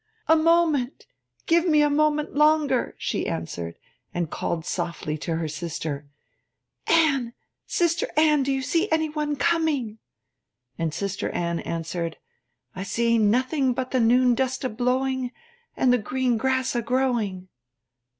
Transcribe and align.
'A 0.27 0.35
moment 0.35 1.05
give 1.45 1.67
me 1.67 1.83
a 1.83 1.87
moment 1.87 2.33
longer!' 2.33 2.95
she 2.97 3.27
answered, 3.27 3.75
and 4.15 4.31
called 4.31 4.65
softly 4.65 5.15
to 5.15 5.35
her 5.35 5.47
sister: 5.47 6.07
'Anne, 6.87 7.33
Sister 7.67 8.07
Anne, 8.17 8.41
do 8.41 8.51
you 8.51 8.63
see 8.63 8.89
any 8.91 9.09
one 9.09 9.35
coming?' 9.35 9.99
And 10.75 10.91
Sister 10.91 11.29
Anne 11.29 11.59
answered: 11.59 12.17
'_I 12.75 12.83
see 12.83 13.19
nothing 13.19 13.73
but 13.75 13.91
the 13.91 13.99
noon 13.99 14.33
dust 14.33 14.63
a 14.63 14.69
blowing, 14.69 15.31
and 15.77 15.93
the 15.93 15.99
green 15.99 16.35
grass 16.35 16.73
a 16.73 16.81
growing. 16.81 17.47